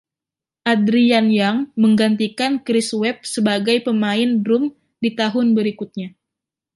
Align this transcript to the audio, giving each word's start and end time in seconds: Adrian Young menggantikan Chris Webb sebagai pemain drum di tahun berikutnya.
Adrian 0.73 1.25
Young 1.37 1.57
menggantikan 1.83 2.53
Chris 2.65 2.89
Webb 2.99 3.19
sebagai 3.33 3.77
pemain 3.87 4.29
drum 4.43 4.63
di 5.03 5.09
tahun 5.19 5.47
berikutnya. 5.57 6.07